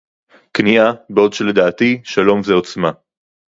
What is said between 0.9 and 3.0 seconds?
בעוד שלדעתי שלום זה עוצמה